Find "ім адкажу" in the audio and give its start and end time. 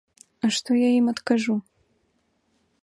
0.99-1.55